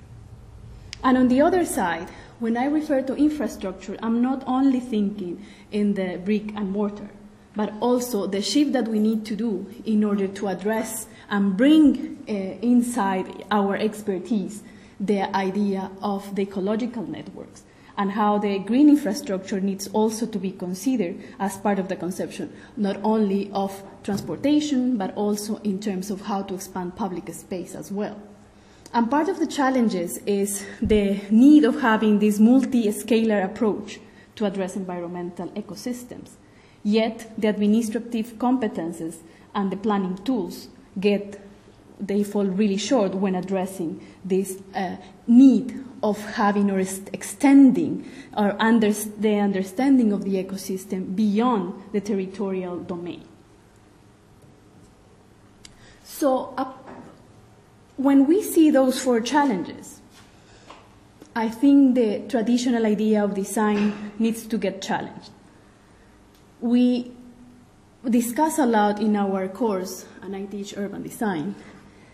And 1.04 1.18
on 1.18 1.28
the 1.30 1.42
other 1.42 1.66
side, 1.66 2.10
when 2.40 2.56
I 2.56 2.66
refer 2.66 3.02
to 3.02 3.16
infrastructure, 3.16 3.98
I'm 4.02 4.22
not 4.22 4.44
only 4.48 4.80
thinking 4.80 5.46
in 5.72 5.94
the 5.94 6.18
brick 6.24 6.54
and 6.56 6.72
mortar, 6.72 7.10
but 7.56 7.74
also 7.82 8.28
the 8.28 8.42
shift 8.42 8.72
that 8.74 8.88
we 8.88 9.00
need 9.00 9.26
to 9.26 9.36
do 9.36 9.68
in 9.86 10.04
order 10.04 10.28
to 10.28 10.48
address 10.48 11.08
and 11.30 11.58
bring 11.58 12.24
uh, 12.28 12.32
inside 12.32 13.46
our 13.52 13.76
expertise 13.76 14.64
the 15.00 15.36
idea 15.36 15.92
of 16.02 16.36
the 16.36 16.44
ecological 16.44 17.04
networks 17.06 17.64
and 17.98 18.12
how 18.12 18.38
the 18.38 18.60
green 18.60 18.88
infrastructure 18.88 19.60
needs 19.60 19.88
also 19.92 20.26
to 20.26 20.40
be 20.40 20.52
considered 20.52 21.22
as 21.40 21.58
part 21.58 21.80
of 21.80 21.90
the 21.90 21.96
conception, 21.98 22.54
not 22.78 22.98
only 23.04 23.52
of 23.52 23.84
transportation, 24.04 24.96
but 24.98 25.14
also 25.16 25.58
in 25.58 25.80
terms 25.80 26.10
of 26.10 26.22
how 26.22 26.42
to 26.42 26.54
expand 26.54 26.96
public 26.96 27.34
space 27.34 27.76
as 27.76 27.92
well. 27.92 28.29
And 28.92 29.10
part 29.10 29.30
of 29.30 29.40
the 29.40 29.46
challenges 29.46 30.18
is 30.26 30.66
the 30.82 31.20
need 31.30 31.64
of 31.64 31.82
having 31.82 32.20
this 32.20 32.40
multi-scalar 32.40 33.46
approach 33.46 34.00
to 34.36 34.46
address 34.46 34.76
environmental 34.76 35.48
ecosystems. 35.50 36.32
Yet 36.84 37.32
the 37.38 37.50
administrative 37.50 38.40
competences 38.40 39.18
and 39.54 39.72
the 39.72 39.78
planning 39.78 40.18
tools 40.24 40.70
get 41.00 41.40
they 42.00 42.24
fall 42.24 42.46
really 42.46 42.78
short 42.78 43.14
when 43.14 43.36
addressing 43.36 44.00
this 44.24 44.58
uh, 44.74 44.96
need 45.28 45.84
of 46.02 46.18
having 46.36 46.72
or 46.72 46.80
extending 46.80 48.10
or 48.38 48.56
under 48.58 48.94
the 48.94 49.36
understanding 49.36 50.14
of 50.14 50.24
the 50.24 50.42
ecosystem 50.42 51.14
beyond 51.14 51.74
the 51.92 52.00
territorial 52.00 52.80
domain. 52.80 53.26
So, 56.06 56.54
when 58.00 58.28
we 58.28 58.42
see 58.42 58.72
those 58.72 58.98
four 58.98 59.20
challenges, 59.20 60.00
I 61.36 61.50
think 61.50 61.96
the 61.96 62.24
traditional 62.30 62.86
idea 62.86 63.22
of 63.22 63.36
design 63.36 64.14
needs 64.18 64.48
to 64.48 64.58
get 64.58 64.82
challenged. 64.82 65.32
We 66.62 67.12
discuss 68.10 68.58
a 68.58 68.66
lot 68.66 69.02
in 69.02 69.18
our 69.18 69.50
course, 69.50 70.06
and 70.22 70.34
I 70.34 70.46
teach 70.46 70.78
urban 70.78 71.04
design, 71.04 71.56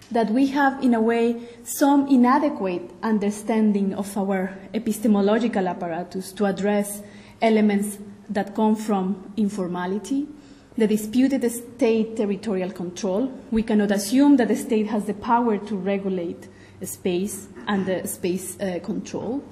that 0.10 0.32
we 0.32 0.48
have, 0.48 0.84
in 0.84 0.96
a 0.96 1.02
way, 1.02 1.48
some 1.64 2.08
inadequate 2.08 2.90
understanding 3.04 3.94
of 3.94 4.18
our 4.18 4.58
epistemological 4.74 5.68
apparatus 5.68 6.32
to 6.34 6.46
address 6.46 7.04
elements 7.44 8.00
that 8.28 8.56
come 8.56 8.76
from 8.76 9.34
informality, 9.38 10.28
the 10.78 10.88
disputed 10.88 11.50
state 11.52 12.18
territorial 12.18 12.72
control. 12.72 13.32
We 13.52 13.64
cannot 13.64 13.92
assume 13.92 14.38
that 14.38 14.50
the 14.50 14.56
state 14.56 14.88
has 14.88 15.06
the 15.06 15.14
power 15.14 15.58
to 15.58 15.76
regulate 15.76 16.48
space 16.84 17.48
and 17.68 17.86
the 17.86 18.08
space 18.08 18.60
uh, 18.60 18.80
control. 18.84 19.44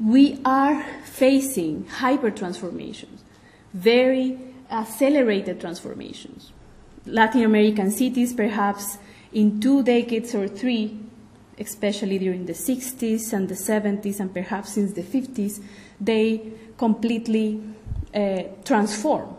We 0.00 0.40
are 0.44 0.82
facing 1.04 1.86
hyper 1.86 2.30
transformations, 2.30 3.22
very 3.74 4.38
accelerated 4.70 5.60
transformations. 5.60 6.52
Latin 7.06 7.42
American 7.42 7.90
cities, 7.90 8.32
perhaps 8.32 8.98
in 9.32 9.60
two 9.60 9.82
decades 9.82 10.34
or 10.34 10.48
three, 10.48 10.98
especially 11.58 12.18
during 12.18 12.46
the 12.46 12.54
60s 12.54 13.32
and 13.32 13.48
the 13.48 13.54
70s 13.54 14.18
and 14.18 14.32
perhaps 14.32 14.72
since 14.72 14.94
the 14.94 15.02
50s, 15.02 15.62
they 16.00 16.52
completely 16.76 17.62
uh, 18.14 18.42
transform 18.64 19.36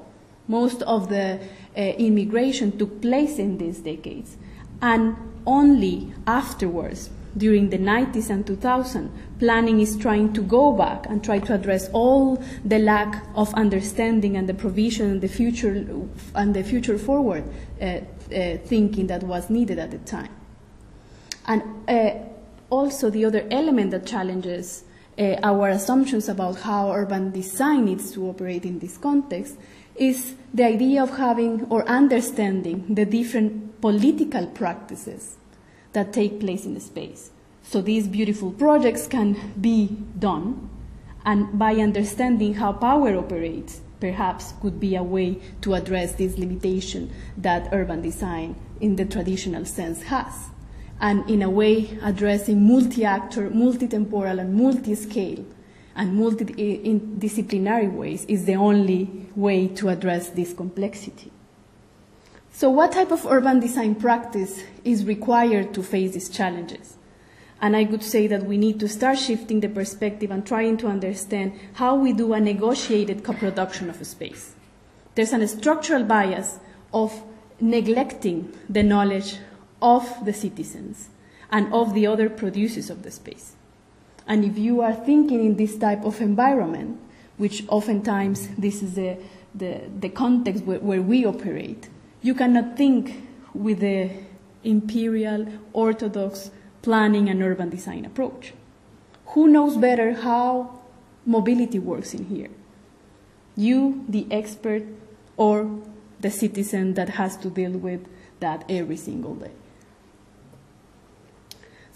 most 0.48 0.82
of 0.84 1.10
the 1.10 1.40
uh, 1.78 1.82
immigration 1.82 2.78
took 2.78 3.02
place 3.02 3.40
in 3.40 3.58
these 3.58 3.80
decades. 3.80 4.38
And 4.82 5.16
only 5.46 6.14
afterwards, 6.28 7.10
during 7.38 7.70
the 7.70 7.78
90s 7.78 8.30
and 8.30 8.48
2000, 8.48 9.12
planning 9.40 9.80
is 9.80 9.98
trying 9.98 10.32
to 10.34 10.42
go 10.42 10.72
back 10.72 11.06
and 11.08 11.24
try 11.24 11.40
to 11.40 11.54
address 11.54 11.90
all 11.92 12.42
the 12.64 12.80
lack 12.80 13.26
of 13.36 13.54
understanding 13.56 14.38
and 14.38 14.48
the 14.48 14.54
provision 14.54 15.12
and 15.12 15.22
the 15.22 15.28
future 15.28 15.86
and 16.34 16.54
the 16.54 16.64
future 16.64 16.98
forward 16.98 17.44
uh, 17.82 17.86
uh, 17.86 18.58
thinking 18.66 19.08
that 19.08 19.24
was 19.24 19.50
needed 19.50 19.80
at 19.80 19.92
the 19.92 19.98
time. 20.00 20.30
And 21.46 21.90
uh, 21.90 22.12
also, 22.70 23.10
the 23.10 23.26
other 23.26 23.46
element 23.52 23.92
that 23.92 24.06
challenges 24.06 24.84
uh, 25.18 25.36
our 25.44 25.70
assumptions 25.70 26.28
about 26.28 26.62
how 26.62 26.92
urban 26.92 27.32
design 27.32 27.86
needs 27.86 28.12
to 28.14 28.28
operate 28.28 28.66
in 28.66 28.80
this 28.80 28.98
context 28.98 29.58
is 29.96 30.36
the 30.54 30.64
idea 30.64 31.02
of 31.02 31.18
having 31.18 31.66
or 31.66 31.88
understanding 31.88 32.86
the 32.94 33.06
different 33.06 33.82
political 33.82 34.48
practices 34.48 35.38
that 35.94 36.12
take 36.12 36.40
place 36.40 36.66
in 36.66 36.74
the 36.74 36.80
space. 36.80 37.32
So 37.64 37.82
these 37.82 38.08
beautiful 38.08 38.52
projects 38.52 39.08
can 39.08 39.54
be 39.60 39.98
done, 40.20 40.70
and 41.26 41.58
by 41.58 41.76
understanding 41.76 42.56
how 42.56 42.74
power 42.74 43.18
operates, 43.18 43.82
perhaps 44.00 44.54
could 44.62 44.80
be 44.80 44.96
a 44.96 45.04
way 45.04 45.40
to 45.62 45.74
address 45.74 46.14
this 46.14 46.38
limitation 46.38 47.12
that 47.38 47.70
urban 47.72 48.02
design 48.02 48.56
in 48.82 48.98
the 48.98 49.06
traditional 49.06 49.66
sense 49.66 50.04
has. 50.04 50.50
And 51.00 51.28
in 51.30 51.42
a 51.42 51.50
way, 51.50 51.98
addressing 52.02 52.68
multi 52.68 53.04
actor, 53.04 53.50
multi 53.50 53.88
temporal, 53.88 54.40
and 54.40 54.54
multi 54.54 54.96
scale 54.96 55.46
and 55.96 56.18
multidisciplinary 56.18 57.92
ways 57.92 58.26
is 58.26 58.46
the 58.46 58.56
only 58.56 59.28
way 59.36 59.68
to 59.70 59.90
address 59.90 60.30
this 60.30 60.54
complexity. 60.54 61.32
So, 62.52 62.70
what 62.70 62.94
type 62.94 63.12
of 63.12 63.26
urban 63.26 63.60
design 63.60 63.96
practice 63.96 64.64
is 64.84 65.06
required 65.06 65.74
to 65.74 65.84
face 65.84 66.14
these 66.14 66.30
challenges? 66.30 66.98
And 67.62 67.76
I 67.76 67.86
could 67.86 68.04
say 68.04 68.28
that 68.28 68.46
we 68.46 68.58
need 68.58 68.80
to 68.82 68.88
start 68.88 69.18
shifting 69.18 69.62
the 69.62 69.70
perspective 69.70 70.32
and 70.32 70.46
trying 70.46 70.78
to 70.78 70.88
understand 70.88 71.54
how 71.74 71.96
we 71.96 72.14
do 72.14 72.34
a 72.34 72.40
negotiated 72.40 73.24
co-production 73.24 73.90
of 73.90 74.02
a 74.02 74.06
space. 74.06 74.54
There's 75.16 75.34
a 75.34 75.48
structural 75.48 76.04
bias 76.04 76.60
of 76.94 77.24
neglecting 77.60 78.54
the 78.70 78.84
knowledge 78.84 79.38
of 79.82 80.26
the 80.26 80.34
citizens 80.34 81.10
and 81.50 81.74
of 81.74 81.94
the 81.94 82.06
other 82.06 82.30
producers 82.30 82.90
of 82.90 83.04
the 83.04 83.12
space. 83.12 83.56
And 84.28 84.44
if 84.44 84.58
you 84.58 84.82
are 84.82 84.94
thinking 84.94 85.46
in 85.46 85.56
this 85.56 85.78
type 85.78 86.04
of 86.04 86.22
environment, 86.22 87.00
which 87.38 87.64
oftentimes 87.68 88.48
this 88.58 88.82
is 88.82 88.96
the, 88.96 89.18
the, 89.54 89.82
the 90.00 90.10
context 90.10 90.64
where, 90.64 90.80
where 90.80 91.02
we 91.02 91.26
operate, 91.26 91.90
you 92.22 92.34
cannot 92.34 92.78
think 92.78 93.24
with 93.54 93.80
the 93.80 94.10
imperial, 94.64 95.48
orthodox 95.74 96.50
planning 96.82 97.30
and 97.30 97.42
urban 97.42 97.70
design 97.70 98.06
approach. 98.06 98.54
Who 99.28 99.48
knows 99.48 99.78
better 99.78 100.14
how 100.14 100.82
mobility 101.26 101.80
works 101.80 102.14
in 102.14 102.26
here? 102.26 102.50
You, 103.56 104.06
the 104.10 104.28
expert, 104.32 104.84
or 105.38 105.82
the 106.20 106.32
citizen 106.32 106.94
that 106.96 107.10
has 107.10 107.38
to 107.38 107.50
deal 107.50 107.72
with 107.72 108.08
that 108.40 108.64
every 108.70 108.98
single 108.98 109.36
day. 109.36 109.52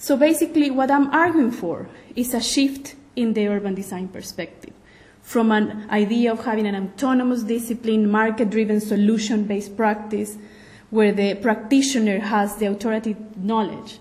So 0.02 0.16
basically, 0.16 0.72
what 0.72 0.90
I'm 0.90 1.14
arguing 1.14 1.52
for 1.52 1.90
is 2.16 2.34
a 2.34 2.42
shift 2.42 2.96
in 3.18 3.34
the 3.34 3.50
urban 3.50 3.76
design 3.76 4.08
perspective 4.08 4.74
from 5.22 5.52
an 5.52 5.90
idea 5.92 6.32
of 6.32 6.46
having 6.46 6.66
an 6.66 6.76
autonomous 6.76 7.44
discipline, 7.44 8.10
market 8.10 8.50
driven, 8.50 8.80
solution 8.80 9.44
based 9.44 9.76
practice 9.76 10.38
where 10.90 11.12
the 11.12 11.36
practitioner 11.36 12.20
has 12.20 12.56
the 12.56 12.66
authoritative 12.68 13.38
knowledge 13.38 14.00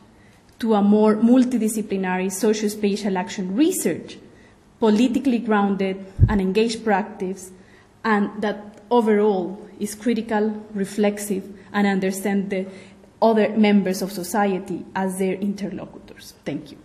to 0.61 0.75
a 0.75 0.83
more 0.83 1.17
multidisciplinary 1.17 2.31
socio-spatial 2.31 3.19
action 3.19 3.57
research, 3.57 4.19
politically 4.79 5.41
grounded 5.41 6.07
and 6.29 6.41
engaged 6.41 6.85
practice, 6.85 7.51
and 8.05 8.41
that 8.41 8.81
overall 8.89 9.69
is 9.81 9.97
critical, 9.97 10.65
reflexive, 10.75 11.45
and 11.73 11.87
understand 11.89 12.51
the 12.51 12.67
other 13.21 13.49
members 13.51 14.03
of 14.03 14.13
society 14.13 14.85
as 14.95 15.19
their 15.19 15.35
interlocutors. 15.35 16.35
Thank 16.45 16.71
you. 16.71 16.79